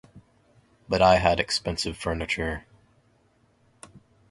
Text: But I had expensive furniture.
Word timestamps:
But 0.89 1.03
I 1.03 1.17
had 1.17 1.39
expensive 1.39 1.95
furniture. 1.95 2.65